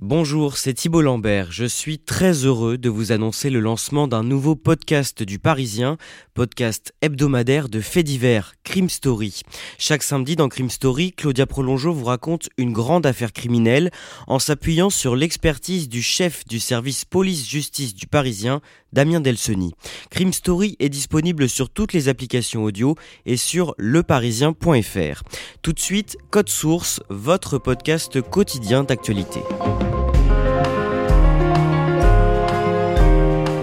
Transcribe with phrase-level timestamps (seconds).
[0.00, 1.50] Bonjour, c'est Thibault Lambert.
[1.50, 5.96] Je suis très heureux de vous annoncer le lancement d'un nouveau podcast du Parisien,
[6.34, 9.40] podcast hebdomadaire de faits divers, Crime Story.
[9.76, 13.90] Chaque samedi dans Crime Story, Claudia Prolongeau vous raconte une grande affaire criminelle
[14.28, 18.60] en s'appuyant sur l'expertise du chef du service police-justice du Parisien,
[18.92, 19.72] Damien Delseny.
[20.10, 22.94] Crime Story est disponible sur toutes les applications audio
[23.26, 25.22] et sur leparisien.fr.
[25.62, 29.40] Tout de suite, Code Source, votre podcast quotidien d'actualité.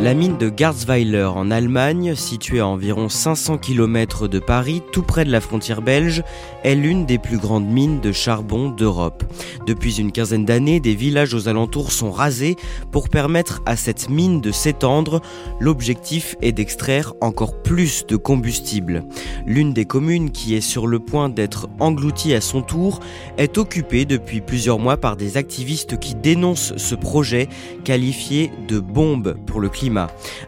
[0.05, 5.25] La mine de Garzweiler en Allemagne, située à environ 500 km de Paris, tout près
[5.25, 6.21] de la frontière belge,
[6.63, 9.23] est l'une des plus grandes mines de charbon d'Europe.
[9.65, 12.55] Depuis une quinzaine d'années, des villages aux alentours sont rasés
[12.91, 15.21] pour permettre à cette mine de s'étendre.
[15.59, 19.05] L'objectif est d'extraire encore plus de combustible.
[19.47, 22.99] L'une des communes qui est sur le point d'être engloutie à son tour
[23.39, 27.49] est occupée depuis plusieurs mois par des activistes qui dénoncent ce projet
[27.83, 29.94] qualifié de bombe pour le climat.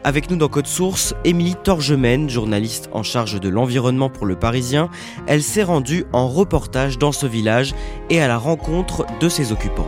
[0.04, 4.90] Avec nous dans Code Source, Émilie Torgemène, journaliste en charge de l'environnement pour le Parisien.
[5.28, 7.74] Elle s'est rendue en reportage dans ce village
[8.10, 9.88] et à la rencontre de ses occupants.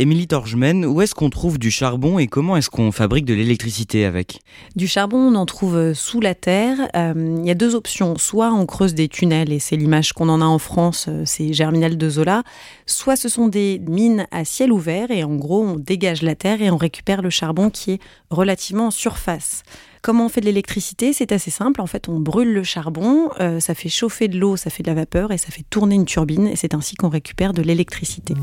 [0.00, 4.04] Émilie Torgemène, où est-ce qu'on trouve du charbon et comment est-ce qu'on fabrique de l'électricité
[4.04, 4.38] avec?
[4.76, 6.88] Du charbon, on en trouve euh, sous la terre.
[6.94, 8.16] Euh, il y a deux options.
[8.16, 11.52] Soit on creuse des tunnels, et c'est l'image qu'on en a en France, euh, c'est
[11.52, 12.44] Germinal de Zola.
[12.86, 16.62] Soit ce sont des mines à ciel ouvert, et en gros, on dégage la terre
[16.62, 19.64] et on récupère le charbon qui est relativement en surface.
[20.00, 21.12] Comment on fait de l'électricité?
[21.12, 21.80] C'est assez simple.
[21.80, 24.94] En fait, on brûle le charbon, ça fait chauffer de l'eau, ça fait de la
[24.94, 26.46] vapeur et ça fait tourner une turbine.
[26.46, 28.34] Et c'est ainsi qu'on récupère de l'électricité.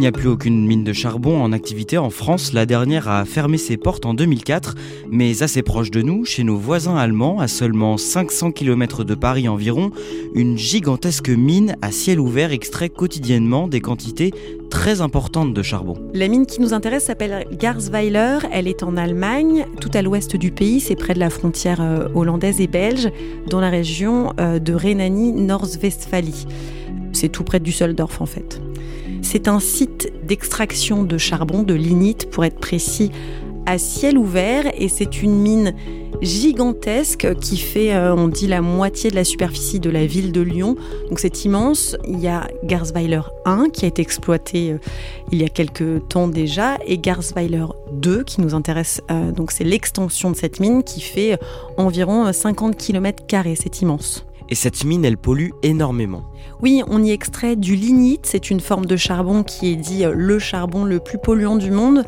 [0.00, 2.54] Il n'y a plus aucune mine de charbon en activité en France.
[2.54, 4.74] La dernière a fermé ses portes en 2004,
[5.10, 9.46] mais assez proche de nous, chez nos voisins allemands, à seulement 500 km de Paris
[9.46, 9.90] environ,
[10.34, 14.32] une gigantesque mine à ciel ouvert extrait quotidiennement des quantités
[14.70, 15.98] très importantes de charbon.
[16.14, 18.38] La mine qui nous intéresse s'appelle Garzweiler.
[18.50, 20.80] Elle est en Allemagne, tout à l'ouest du pays.
[20.80, 23.10] C'est près de la frontière euh, hollandaise et belge,
[23.50, 26.46] dans la région euh, de Rhénanie-Nord-Westphalie.
[27.12, 28.62] C'est tout près du Düsseldorf en fait.
[29.22, 33.10] C'est un site d'extraction de charbon, de lignite pour être précis,
[33.66, 35.74] à ciel ouvert et c'est une mine
[36.20, 40.40] gigantesque qui fait, euh, on dit, la moitié de la superficie de la ville de
[40.40, 40.76] Lyon.
[41.08, 41.96] Donc c'est immense.
[42.06, 44.78] Il y a Garzweiler 1 qui a été exploité euh,
[45.32, 49.00] il y a quelques temps déjà et Garzweiler 2 qui nous intéresse.
[49.10, 51.38] Euh, donc c'est l'extension de cette mine qui fait
[51.76, 53.22] environ 50 km.
[53.54, 54.26] C'est immense.
[54.50, 56.24] Et cette mine, elle pollue énormément.
[56.60, 60.12] Oui, on y extrait du lignite, c'est une forme de charbon qui est dit euh,
[60.14, 62.04] le charbon le plus polluant du monde.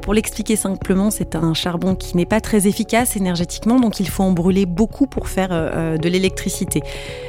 [0.00, 4.22] Pour l'expliquer simplement, c'est un charbon qui n'est pas très efficace énergétiquement, donc il faut
[4.22, 6.80] en brûler beaucoup pour faire euh, euh, de l'électricité.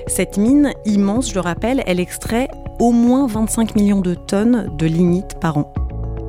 [0.07, 2.47] Cette mine immense, je le rappelle, elle extrait
[2.79, 5.73] au moins 25 millions de tonnes de lignite par an.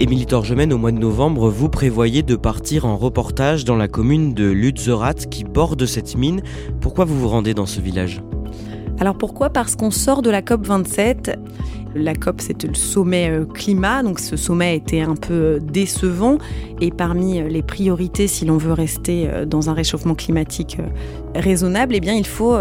[0.01, 4.35] Émilie Torgemène, au mois de novembre, vous prévoyez de partir en reportage dans la commune
[4.35, 6.43] de Lutzerat qui borde cette mine.
[6.81, 8.23] Pourquoi vous vous rendez dans ce village?
[8.99, 9.51] Alors pourquoi?
[9.51, 11.39] Parce qu'on sort de la COP 27
[11.95, 16.39] la COP, c'était le sommet euh, climat, donc ce sommet était un peu euh, décevant.
[16.81, 20.79] Et parmi euh, les priorités, si l'on veut rester dans un réchauffement climatique
[21.35, 22.57] raisonnable, eh bien, il faut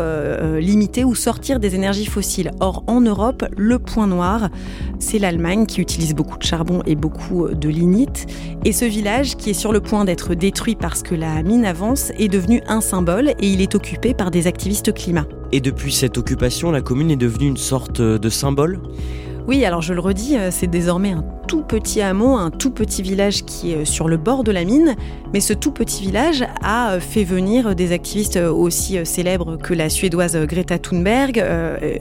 [0.59, 2.51] limiter ou sortir des énergies fossiles.
[2.59, 4.49] Or, en Europe, le point noir,
[4.99, 8.27] c'est l'Allemagne qui utilise beaucoup de charbon et beaucoup de lignite.
[8.65, 12.11] Et ce village, qui est sur le point d'être détruit parce que la mine avance,
[12.17, 15.25] est devenu un symbole et il est occupé par des activistes climat.
[15.51, 18.79] Et depuis cette occupation, la commune est devenue une sorte de symbole?
[19.51, 23.01] Oui, alors je le redis, euh, c'est désormais un tout petit hameau, un tout petit
[23.01, 24.95] village qui est euh, sur le bord de la mine,
[25.33, 29.89] mais ce tout petit village a euh, fait venir des activistes aussi célèbres que la
[29.89, 31.43] suédoise Greta Thunberg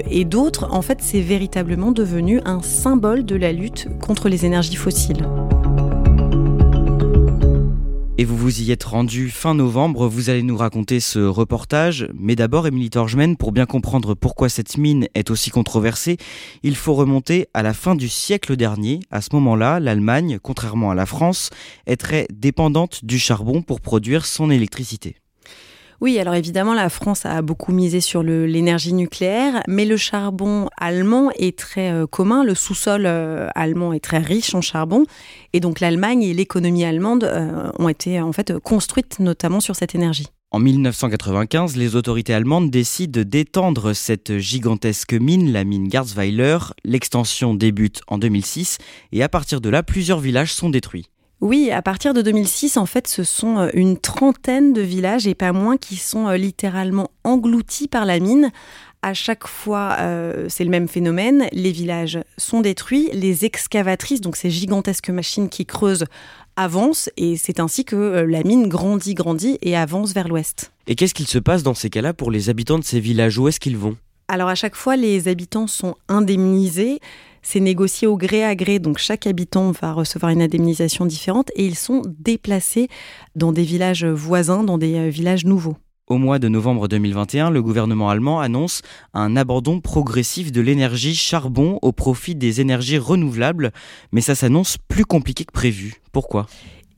[0.09, 0.69] et d'autres.
[0.71, 5.27] En fait, c'est véritablement devenu un symbole de la lutte contre les énergies fossiles.
[8.21, 12.07] Et vous vous y êtes rendu fin novembre, vous allez nous raconter ce reportage.
[12.13, 16.19] Mais d'abord, Émilie Torgemen, pour bien comprendre pourquoi cette mine est aussi controversée,
[16.63, 19.01] il faut remonter à la fin du siècle dernier.
[19.11, 21.49] À ce moment-là, l'Allemagne, contrairement à la France,
[21.87, 25.17] est très dépendante du charbon pour produire son électricité.
[26.01, 31.31] Oui, alors évidemment, la France a beaucoup misé sur l'énergie nucléaire, mais le charbon allemand
[31.37, 32.43] est très euh, commun.
[32.43, 35.05] Le sous-sol euh, allemand est très riche en charbon.
[35.53, 39.95] Et donc l'Allemagne et l'économie allemande euh, ont été en fait construites notamment sur cette
[39.95, 40.29] énergie.
[40.53, 46.59] En 1995, les autorités allemandes décident d'étendre cette gigantesque mine, la mine Garzweiler.
[46.83, 48.79] L'extension débute en 2006
[49.13, 51.11] et à partir de là, plusieurs villages sont détruits.
[51.41, 55.35] Oui, à partir de 2006, en fait, ce sont euh, une trentaine de villages et
[55.35, 58.51] pas moins qui sont euh, littéralement engloutis par la mine.
[59.01, 61.47] À chaque fois, euh, c'est le même phénomène.
[61.53, 66.05] Les villages sont détruits, les excavatrices, donc ces gigantesques machines qui creusent,
[66.57, 70.73] avancent et c'est ainsi que la mine grandit, grandit et avance vers l'ouest.
[70.89, 73.39] Et qu'est-ce qu'il se passe dans ces cas-là pour les habitants de ces villages?
[73.39, 73.97] Où est-ce qu'ils vont?
[74.29, 77.01] Alors à chaque fois, les habitants sont indemnisés.
[77.43, 81.65] C'est négocié au gré à gré, donc chaque habitant va recevoir une indemnisation différente et
[81.65, 82.89] ils sont déplacés
[83.35, 85.77] dans des villages voisins, dans des euh, villages nouveaux.
[86.11, 88.83] Au mois de novembre 2021, le gouvernement allemand annonce
[89.15, 93.71] un abandon progressif de l'énergie charbon au profit des énergies renouvelables,
[94.11, 96.01] mais ça s'annonce plus compliqué que prévu.
[96.11, 96.49] Pourquoi?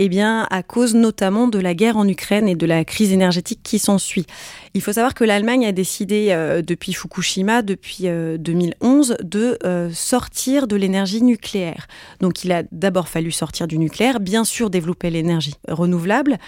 [0.05, 3.61] Eh bien, à cause notamment de la guerre en Ukraine et de la crise énergétique
[3.63, 4.27] qui s'ensuit.
[4.75, 9.91] Il faut savoir que l'Allemagne a décidé euh, depuis Fukushima, depuis 2011, euh, de euh,
[9.93, 11.87] sortir de l'énergie nucléaire.
[12.19, 16.39] Donc, il a d'abord fallu sortir du nucléaire, bien sûr développer l'énergie renouvelable,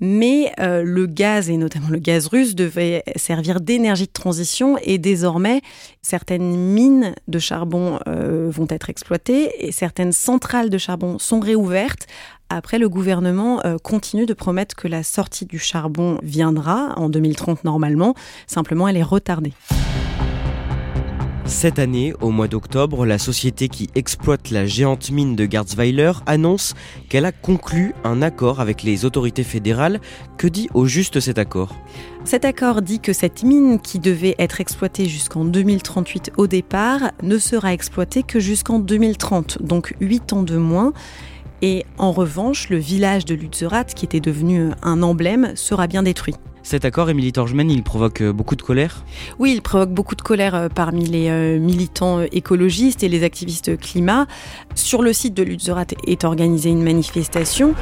[0.00, 5.60] mais le gaz, et notamment le gaz russe, devait servir d'énergie de transition et désormais,
[6.02, 12.06] certaines mines de charbon vont être exploitées et certaines centrales de charbon sont réouvertes
[12.52, 17.62] après, le gouvernement euh, continue de promettre que la sortie du charbon viendra en 2030
[17.62, 18.14] normalement.
[18.48, 19.52] Simplement, elle est retardée.
[21.50, 26.74] Cette année, au mois d'octobre, la société qui exploite la géante mine de Garzweiler annonce
[27.08, 30.00] qu'elle a conclu un accord avec les autorités fédérales.
[30.38, 31.74] Que dit au juste cet accord?
[32.24, 37.36] Cet accord dit que cette mine qui devait être exploitée jusqu'en 2038 au départ ne
[37.36, 40.92] sera exploitée que jusqu'en 2030, donc 8 ans de moins.
[41.62, 46.36] Et en revanche, le village de Lutzerat, qui était devenu un emblème, sera bien détruit.
[46.62, 49.02] Cet accord, Émilie Torgemen, il provoque euh, beaucoup de colère?
[49.38, 53.78] Oui, il provoque beaucoup de colère euh, parmi les euh, militants écologistes et les activistes
[53.78, 54.26] climat.
[54.74, 57.74] Sur le site de Lutzerat est organisée une manifestation.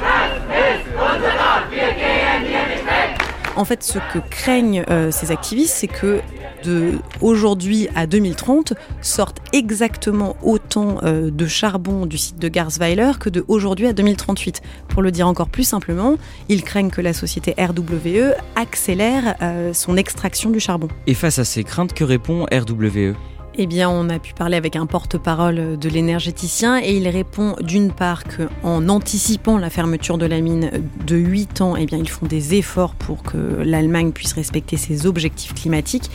[3.59, 6.21] En fait, ce que craignent ces activistes, c'est que
[6.63, 13.29] de aujourd'hui à 2030 sortent exactement autant euh, de charbon du site de Garsweiler que
[13.29, 14.61] de aujourd'hui à 2038.
[14.87, 16.15] Pour le dire encore plus simplement,
[16.47, 20.87] ils craignent que la société RWE accélère euh, son extraction du charbon.
[21.07, 23.15] Et face à ces craintes, que répond RWE
[23.61, 27.91] eh bien, on a pu parler avec un porte-parole de l'énergéticien et il répond d'une
[27.91, 30.71] part qu'en anticipant la fermeture de la mine
[31.05, 35.05] de 8 ans, eh bien, ils font des efforts pour que l'Allemagne puisse respecter ses
[35.05, 36.09] objectifs climatiques.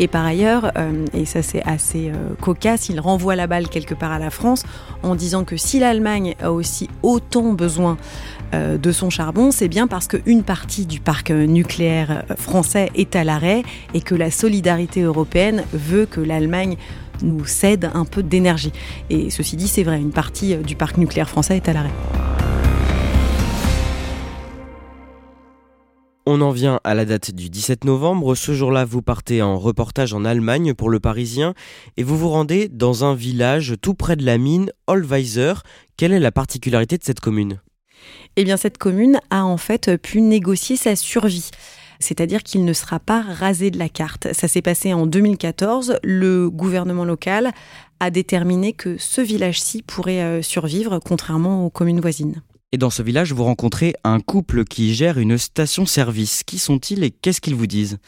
[0.00, 3.94] Et par ailleurs, euh, et ça c'est assez euh, cocasse, il renvoie la balle quelque
[3.94, 4.64] part à la France
[5.04, 7.96] en disant que si l'Allemagne a aussi autant besoin
[8.52, 13.62] de son charbon, c'est bien parce qu'une partie du parc nucléaire français est à l'arrêt
[13.94, 16.76] et que la solidarité européenne veut que l'Allemagne
[17.22, 18.72] nous cède un peu d'énergie.
[19.10, 21.92] Et ceci dit, c'est vrai, une partie du parc nucléaire français est à l'arrêt.
[26.30, 28.34] On en vient à la date du 17 novembre.
[28.34, 31.54] Ce jour-là, vous partez en reportage en Allemagne pour le Parisien
[31.96, 35.54] et vous vous rendez dans un village tout près de la mine, Olweiser.
[35.96, 37.60] Quelle est la particularité de cette commune?
[38.36, 41.50] Eh bien, cette commune a en fait pu négocier sa survie
[42.00, 44.28] c'est-à-dire qu'il ne sera pas rasé de la carte.
[44.32, 45.98] Ça s'est passé en 2014.
[46.02, 47.52] Le gouvernement local
[48.00, 52.42] a déterminé que ce village-ci pourrait euh, survivre, contrairement aux communes voisines.
[52.70, 56.44] Et dans ce village, vous rencontrez un couple qui gère une station-service.
[56.44, 57.98] Qui sont-ils et qu'est-ce qu'ils vous disent?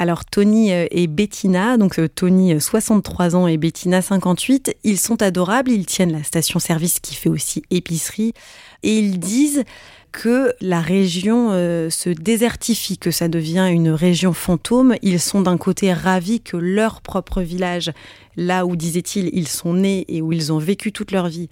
[0.00, 5.20] Alors Tony euh, et Bettina, donc euh, Tony 63 ans et Bettina 58, ils sont
[5.20, 8.32] adorables, ils tiennent la station-service qui fait aussi épicerie
[8.82, 9.62] et ils disent
[10.12, 14.94] que la région euh, se désertifie, que ça devient une région fantôme.
[15.02, 17.92] Ils sont d'un côté ravis que leur propre village,
[18.36, 21.48] là où, disaient-ils, ils sont nés et où ils ont vécu toute leur vie,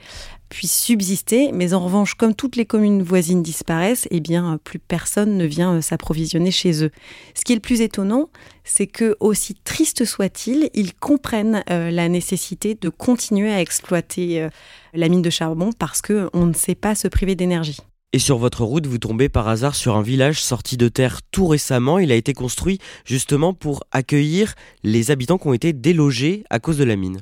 [0.48, 1.52] puisse subsister.
[1.52, 5.74] Mais en revanche, comme toutes les communes voisines disparaissent, eh bien, plus personne ne vient
[5.74, 6.90] euh, s'approvisionner chez eux.
[7.34, 8.28] Ce qui est le plus étonnant,
[8.64, 14.48] c'est que, aussi triste soit-il, ils comprennent euh, la nécessité de continuer à exploiter
[14.94, 17.78] la mine de charbon parce qu'on ne sait pas se priver d'énergie.
[18.14, 21.46] Et sur votre route, vous tombez par hasard sur un village sorti de terre tout
[21.46, 21.98] récemment.
[21.98, 26.78] Il a été construit justement pour accueillir les habitants qui ont été délogés à cause
[26.78, 27.20] de la mine.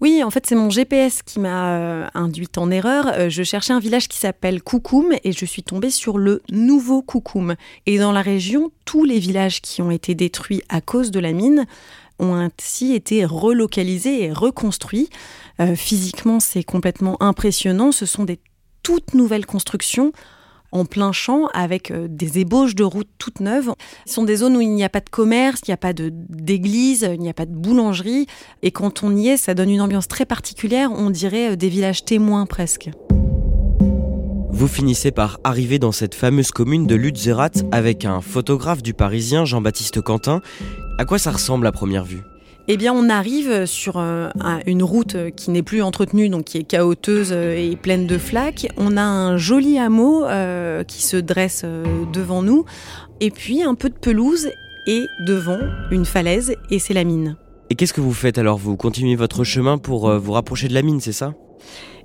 [0.00, 3.08] Oui, en fait, c'est mon GPS qui m'a euh, induite en erreur.
[3.08, 7.02] Euh, je cherchais un village qui s'appelle Koukoum et je suis tombée sur le nouveau
[7.02, 7.56] Koukoum.
[7.86, 11.32] Et dans la région, tous les villages qui ont été détruits à cause de la
[11.32, 11.66] mine
[12.20, 15.08] ont ainsi été relocalisés et reconstruits.
[15.60, 17.90] Euh, physiquement, c'est complètement impressionnant.
[17.90, 18.38] Ce sont des
[18.88, 20.12] toutes nouvelles constructions
[20.72, 23.74] en plein champ avec euh, des ébauches de routes toutes neuves.
[24.06, 25.92] Ce sont des zones où il n'y a pas de commerce, il n'y a pas
[25.92, 28.26] d'église, il n'y a pas de boulangerie.
[28.62, 31.68] Et quand on y est, ça donne une ambiance très particulière, on dirait euh, des
[31.68, 32.88] villages témoins presque.
[34.50, 39.44] Vous finissez par arriver dans cette fameuse commune de Lutzerat avec un photographe du Parisien,
[39.44, 40.40] Jean-Baptiste Quentin.
[40.98, 42.22] À quoi ça ressemble à première vue?
[42.70, 44.28] Eh bien, on arrive sur euh,
[44.66, 48.68] une route qui n'est plus entretenue, donc qui est chaoteuse euh, et pleine de flaques.
[48.76, 51.64] On a un joli hameau euh, qui se dresse
[52.12, 52.66] devant nous,
[53.20, 54.50] et puis un peu de pelouse
[54.86, 55.58] et devant
[55.90, 57.36] une falaise, et c'est la mine.
[57.70, 58.58] Et qu'est-ce que vous faites alors?
[58.58, 61.34] Vous continuez votre chemin pour vous rapprocher de la mine, c'est ça?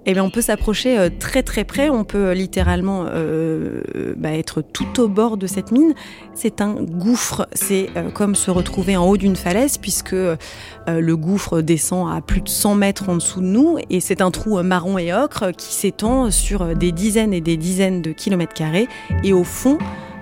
[0.06, 3.82] Eh bien, on peut s'approcher euh, très très près, on peut euh, littéralement euh,
[4.18, 5.94] bah, être tout au bord de cette mine.
[6.34, 12.12] C'est un gouffre, c'est comme se retrouver en haut d'une falaise puisque le gouffre descend
[12.12, 13.78] à plus de 100 mètres en dessous de nous.
[13.92, 18.02] Et c'est un trou marron et ocre qui s'étend sur des dizaines et des dizaines
[18.02, 18.88] de kilomètres carrés.
[19.24, 19.78] Et au fond,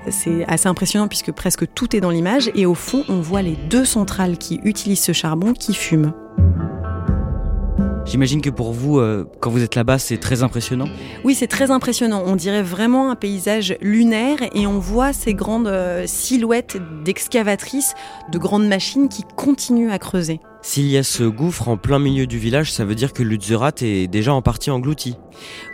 [0.09, 2.51] c'est assez impressionnant puisque presque tout est dans l'image.
[2.53, 6.13] Et au fond on voit les deux centrales qui utilisent ce charbon qui fument.
[8.11, 10.89] J'imagine que pour vous, euh, quand vous êtes là-bas, c'est très impressionnant.
[11.23, 12.23] Oui, c'est très impressionnant.
[12.25, 16.75] On dirait vraiment un paysage lunaire et on voit ces grandes euh, silhouettes
[17.05, 17.93] d'excavatrices,
[18.29, 20.41] de grandes machines qui continuent à creuser.
[20.61, 23.75] S'il y a ce gouffre en plein milieu du village, ça veut dire que Lutzerat
[23.79, 25.15] est déjà en partie englouti.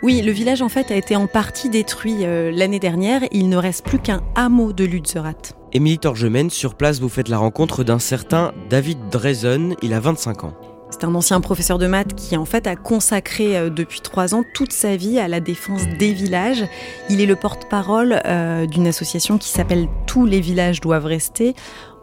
[0.04, 3.22] Oui, le village en fait a été en partie détruit euh, l'année dernière.
[3.32, 5.56] Il ne reste plus qu'un hameau de Lutzerat.
[5.72, 9.74] Émilie Torgemène, sur place, vous faites la rencontre d'un certain David Drezen.
[9.82, 10.54] Il a 25 ans.
[10.90, 14.42] C'est un ancien professeur de maths qui en fait a consacré euh, depuis trois ans
[14.54, 16.64] toute sa vie à la défense des villages.
[17.10, 21.54] Il est le porte-parole euh, d'une association qui s'appelle Tous les villages doivent rester.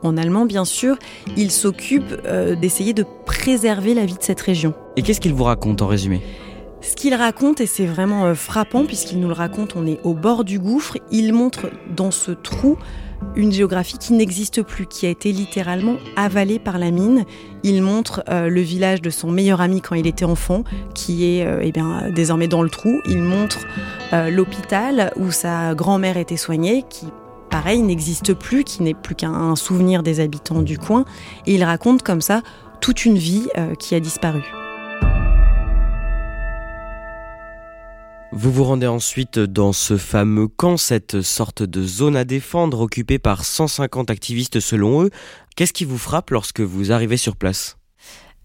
[0.03, 0.97] En allemand, bien sûr,
[1.35, 4.75] il s'occupe euh, d'essayer de préserver la vie de cette région.
[4.97, 6.21] Et qu'est-ce qu'il vous raconte en résumé?
[6.81, 10.43] Ce qu'il raconte, et c'est vraiment frappant puisqu'il nous le raconte, on est au bord
[10.43, 12.77] du gouffre, il montre dans ce trou
[13.35, 17.25] une géographie qui n'existe plus, qui a été littéralement avalée par la mine.
[17.63, 20.63] Il montre euh, le village de son meilleur ami quand il était enfant,
[20.93, 23.01] qui est euh, eh bien, désormais dans le trou.
[23.07, 23.59] Il montre
[24.13, 27.07] euh, l'hôpital où sa grand-mère était soignée, qui
[27.49, 31.05] pareil n'existe plus, qui n'est plus qu'un souvenir des habitants du coin.
[31.45, 32.41] Et il raconte comme ça
[32.81, 33.47] toute une vie
[33.79, 34.43] qui a disparu.
[38.37, 43.17] Vous vous rendez ensuite dans ce fameux camp, cette sorte de zone à défendre occupée
[43.17, 45.09] par 150 activistes selon eux.
[45.55, 47.77] Qu'est-ce qui vous frappe lorsque vous arrivez sur place?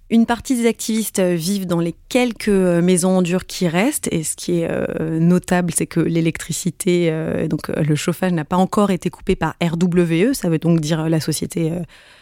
[0.09, 4.37] Une partie des activistes vivent dans les quelques maisons en dur qui restent, et ce
[4.37, 8.93] qui est euh, notable, c'est que l'électricité, euh, donc euh, le chauffage n'a pas encore
[8.93, 11.73] été coupé par RWE, ça veut donc dire la société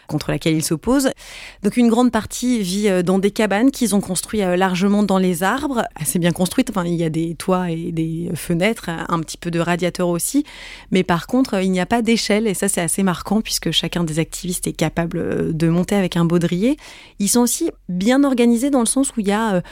[0.08, 1.10] contre laquelle ils s'opposent.
[1.62, 5.18] Donc une grande partie vit euh, dans des cabanes qu'ils ont construites euh, largement dans
[5.18, 6.70] les arbres, assez bien construites.
[6.70, 10.44] Enfin, il y a des toits et des fenêtres, un petit peu de radiateurs aussi.
[10.90, 14.02] Mais par contre, il n'y a pas d'échelle et ça c'est assez marquant puisque chacun
[14.02, 16.76] des activistes est capable euh, de monter avec un baudrier.
[17.18, 19.62] Ils sont aussi bien organisés dans le sens où il y a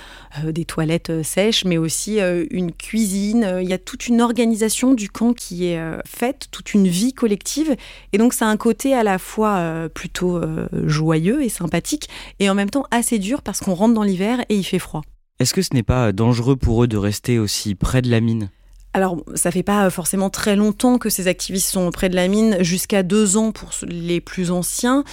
[0.45, 2.19] des toilettes sèches, mais aussi
[2.51, 3.59] une cuisine.
[3.63, 7.77] Il y a toute une organisation du camp qui est faite, toute une vie collective.
[8.13, 12.09] Et donc ça a un côté à la fois plutôt euh, joyeux et sympathique,
[12.41, 15.03] et en même temps assez dur parce qu'on rentre dans l'hiver et il fait froid.
[15.39, 18.51] Est-ce que ce n'est pas dangereux pour eux de rester aussi près de la mine?
[18.95, 22.57] Alors, ça fait pas forcément très longtemps que ces activistes sont près de la mine,
[22.61, 25.05] jusqu'à deux ans pour les plus anciens.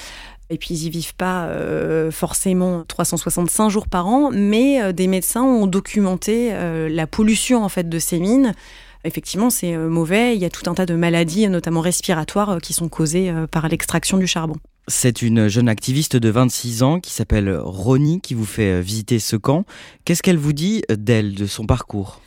[0.50, 5.08] Et puis ils y vivent pas euh, forcément 365 jours par an, mais euh, des
[5.08, 6.54] médecins ont documenté
[6.90, 8.54] la pollution en fait de ces mines
[9.04, 10.36] effectivement, c'est euh, mauvais.
[10.36, 13.48] Il y a tout un tas de maladies, notamment respiratoires, euh, qui sont causées euh,
[13.48, 14.56] par l'extraction du charbon.
[14.88, 19.36] C'est une jeune activiste de 26 ans qui s'appelle Ronnie qui vous fait visiter ce
[19.36, 19.66] camp.
[20.04, 22.20] Qu'est-ce qu'elle vous dit d'elle, de son parcours?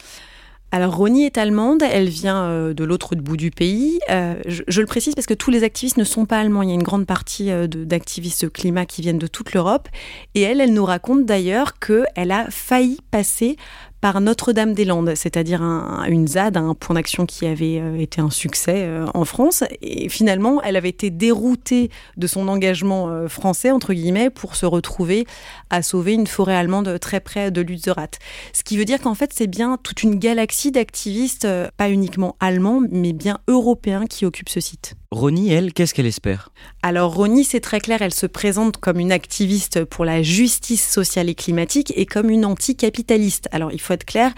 [0.73, 4.01] Alors Ronnie est allemande, elle vient de l'autre bout du pays.
[4.09, 6.63] je, le précise parce que tous les activistes ne sont pas allemands.
[6.63, 9.89] Il y a une grande partie d'activistes climat qui viennent de toute l'Europe.
[10.35, 13.57] Et elle, elle nous raconte d'ailleurs qu'elle a failli passer
[14.01, 19.07] par Notre-Dame-des-Landes, c'est-à-dire une ZAD, un point d'action qui avait euh, été un succès euh,
[19.15, 19.65] en France.
[19.83, 24.67] Et finalement, elle avait été déroutée de son engagement euh, français, entre guillemets, pour se
[24.67, 25.27] retrouver
[25.71, 28.19] à sauver une forêt allemande très près de Lützerath.
[28.53, 32.83] Ce qui veut dire qu'en fait, c'est bien toute une galaxie d'activistes, pas uniquement allemands,
[32.91, 34.95] mais bien européens qui occupent ce site.
[35.11, 36.51] Ronnie, elle, qu'est-ce qu'elle espère?
[36.83, 41.29] Alors Ronnie, c'est très clair, elle se présente comme une activiste pour la justice sociale
[41.29, 43.49] et climatique et comme une anticapitaliste.
[43.53, 44.33] Alors il faut être clair,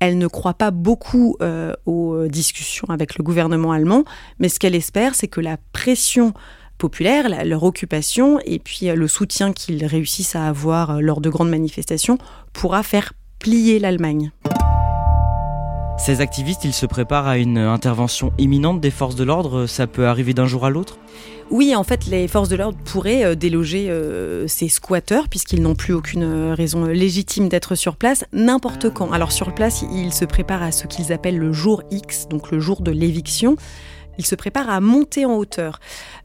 [0.00, 4.04] elle ne croit pas beaucoup euh, aux discussions avec le gouvernement allemand,
[4.38, 6.34] mais ce qu'elle espère, c'est que la pression
[6.78, 11.30] populaire, leur occupation et puis euh, le soutien qu'ils réussissent à avoir euh, lors de
[11.30, 12.18] grandes manifestations
[12.52, 14.32] pourra faire plier l'Allemagne.
[15.96, 20.06] Ces activistes, ils se préparent à une intervention imminente des forces de l'ordre, ça peut
[20.06, 20.98] arriver d'un jour à l'autre?
[21.50, 25.74] Oui, en fait, les forces de l'ordre pourraient euh, déloger euh, ces squatteurs, puisqu'ils n'ont
[25.74, 29.12] plus aucune euh, raison légitime d'être sur place, n'importe quand.
[29.12, 32.60] Alors sur place, ils se préparent à ce qu'ils appellent le jour X, donc le
[32.60, 33.56] jour de l'éviction.
[34.18, 35.80] Ils se préparent à monter en hauteur.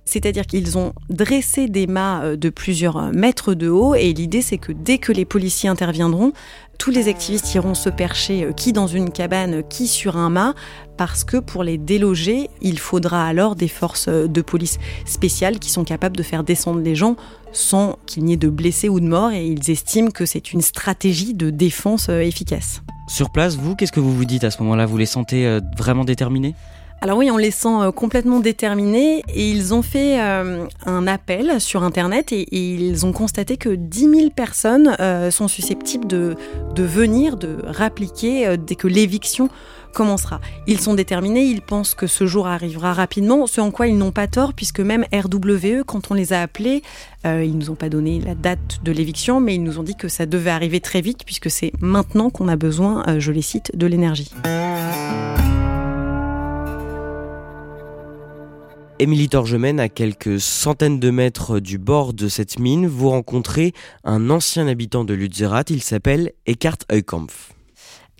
[0.06, 4.72] C'est-à-dire qu'ils ont dressé des mâts de plusieurs mètres de haut et l'idée c'est que
[4.72, 6.34] dès que les policiers interviendront,
[6.80, 10.56] tous les activistes iront se percher, euh, qui dans une cabane, qui sur un mât,
[10.98, 15.70] parce que pour les déloger, il faudra alors des forces euh, de police spéciales qui
[15.70, 17.18] sont capables de faire descendre les gens
[17.52, 20.62] sans qu'il n'y ait de blessés ou de morts, et ils estiment que c'est une
[20.62, 22.82] stratégie de défense euh, efficace.
[23.10, 24.86] Sur place, vous, qu'est-ce que vous vous dites à ce moment-là?
[24.86, 26.54] Vous les sentez vraiment déterminés?
[27.02, 31.62] Alors oui, on les sent euh, complètement déterminés et ils ont fait euh, un appel
[31.62, 36.36] sur Internet et, ils ont constaté que 10 000 personnes euh, sont susceptibles de,
[36.76, 39.50] de venir, de rappliquer dès que l'éviction
[39.94, 40.42] commencera.
[40.68, 44.12] Ils sont déterminés, ils pensent que ce jour arrivera rapidement, ce en quoi ils n'ont
[44.12, 46.84] pas tort, puisque même RWE, quand on les a appelés,
[47.26, 50.08] ils nous ont pas donné la date de l'éviction, mais ils nous ont dit que
[50.08, 53.88] ça devait arriver très vite, puisque c'est maintenant qu'on a besoin, je les cite, de
[53.88, 54.32] l'énergie.
[59.02, 63.72] Émilie Torgemène, à quelques centaines de mètres du bord de cette mine, vous rencontrez
[64.04, 67.54] un ancien habitant de Lützerath, il s'appelle Eckhard Heukampf.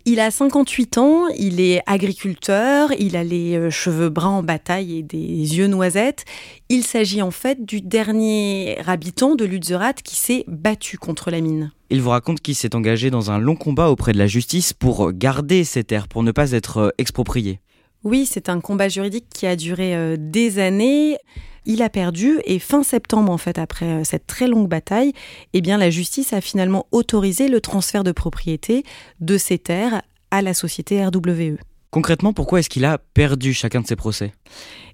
[0.06, 4.96] Il a 58 ans, il est agriculteur, il a les euh, cheveux bruns en bataille
[4.96, 6.24] et des yeux noisettes.
[6.70, 11.72] Il s'agit en fait du dernier habitant de Lützerath qui s'est battu contre la mine.
[11.90, 15.12] Il vous raconte qu'il s'est engagé dans un long combat auprès de la justice pour
[15.12, 17.60] garder ses terres, pour ne pas être euh, exproprié.
[18.02, 21.18] Oui, c'est un combat juridique qui a duré euh, des années.
[21.66, 25.12] Il a perdu et fin septembre, en fait, après euh, cette très longue bataille,
[25.52, 28.84] eh bien, la justice a finalement autorisé le transfert de propriété
[29.20, 31.58] de ces terres à la société RWE.
[31.90, 34.32] Concrètement, pourquoi est-ce qu'il a perdu chacun de ses procès?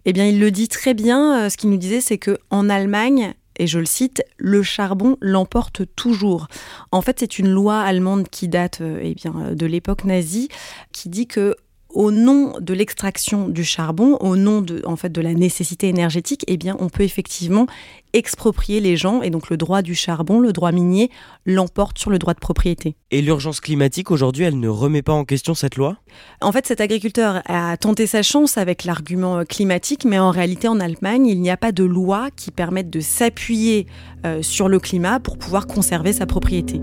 [0.04, 1.44] Eh bien, il le dit très bien.
[1.44, 5.16] Euh, ce qu'il nous disait, c'est que en Allemagne, et je le cite, le charbon
[5.20, 6.48] l'emporte toujours.
[6.90, 10.48] En fait, c'est une loi allemande qui date eh bien, de l'époque nazie,
[10.92, 11.54] qui dit que
[11.90, 16.44] au nom de l'extraction du charbon, au nom de, en fait, de la nécessité énergétique,
[16.46, 17.66] eh bien, on peut effectivement
[18.12, 21.10] exproprier les gens et donc le droit du charbon, le droit minier,
[21.44, 22.96] l'emporte sur le droit de propriété.
[23.10, 25.98] Et l'urgence climatique aujourd'hui, elle ne remet pas en question cette loi?
[26.40, 30.80] En fait, cet agriculteur a tenté sa chance avec l'argument climatique, mais en réalité, en
[30.80, 33.86] Allemagne, il n'y a pas de loi qui permette de s'appuyer
[34.24, 36.80] euh, sur le climat pour pouvoir conserver sa propriété.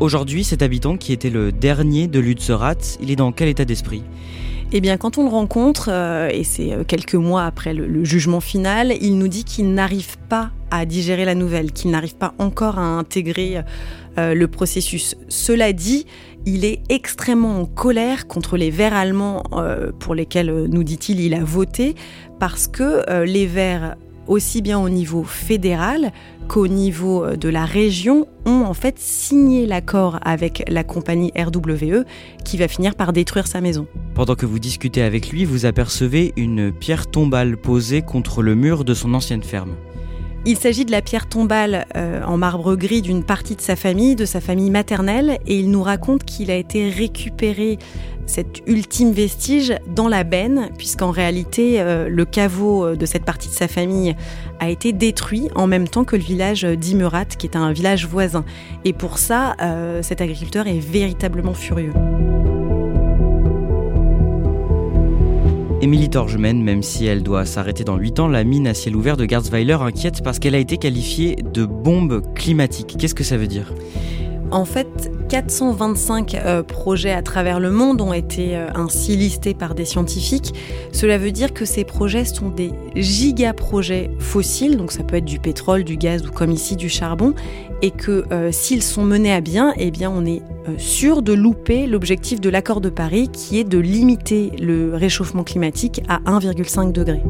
[0.00, 4.04] Aujourd'hui, cet habitant qui était le dernier de Lützerath, il est dans quel état d'esprit?
[4.70, 8.40] Eh bien, quand on le rencontre, euh, et c'est euh, quelques mois après le, jugement
[8.40, 12.78] final, il nous dit qu'il n'arrive pas à digérer la nouvelle, qu'il n'arrive pas encore
[12.78, 13.62] à intégrer
[14.18, 15.16] euh, le processus.
[15.28, 16.06] Cela dit,
[16.46, 19.42] il est extrêmement en colère contre les Verts allemands
[19.98, 21.94] pour lesquels, nous dit-il, il a voté,
[22.38, 23.96] parce que les Verts
[24.28, 26.12] aussi bien au niveau fédéral
[26.48, 32.04] qu'au niveau euh, de la région, ont en fait signé l'accord avec la compagnie RWE
[32.44, 33.86] qui va finir par détruire sa maison.
[34.14, 38.84] Pendant que vous discutez avec lui, vous apercevez une pierre tombale posée contre le mur
[38.84, 39.74] de son ancienne ferme.
[40.46, 44.16] Il s'agit de la pierre tombale euh, en marbre gris d'une partie de sa famille,
[44.16, 47.78] de sa famille maternelle, et il nous raconte qu'il a été récupéré
[48.26, 53.48] cet ultime vestige dans la benne, puisqu'en réalité, euh, le caveau euh, de cette partie
[53.48, 54.14] de sa famille
[54.60, 58.44] a été détruit en même temps que le village d'Imerat, qui est un village voisin.
[58.84, 59.56] Et pour ça,
[60.02, 61.92] cet agriculteur est véritablement furieux.
[65.80, 69.16] Émilie Torgemène, même si elle doit s'arrêter dans 8 ans, la mine à ciel ouvert
[69.16, 72.96] de Garzweiler inquiète parce qu'elle a été qualifiée de bombe climatique.
[72.98, 73.72] Qu'est-ce que ça veut dire?
[74.50, 79.74] En fait, 425 euh, projets à travers le monde ont été euh, ainsi listés par
[79.74, 80.54] des scientifiques.
[80.92, 85.38] Cela veut dire que ces projets sont des gigaprojets fossiles, donc ça peut être du
[85.38, 87.34] pétrole, du gaz ou comme ici du charbon,
[87.82, 90.42] et que euh, s'ils sont menés à bien, eh bien on est
[90.76, 96.02] sûr de louper l'objectif de l'accord de Paris qui est de limiter le réchauffement climatique
[96.08, 97.22] à 1,5 degré.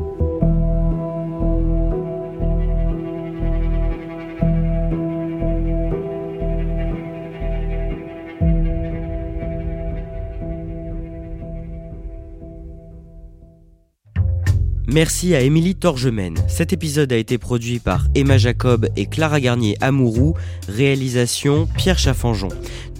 [14.90, 16.38] Merci à Émilie Torgemène.
[16.48, 20.32] Cet épisode a été produit par Emma Jacob et Clara Garnier Amourou,
[20.66, 22.48] réalisation Pierre Chaffanjon.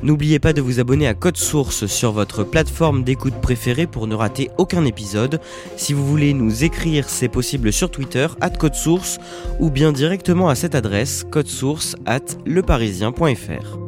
[0.03, 4.15] N'oubliez pas de vous abonner à Code Source sur votre plateforme d'écoute préférée pour ne
[4.15, 5.41] rater aucun épisode.
[5.79, 9.19] Si vous voulez nous écrire, c'est possible sur Twitter, at Code Source,
[9.59, 13.88] ou bien directement à cette adresse, codesource at leparisien.fr.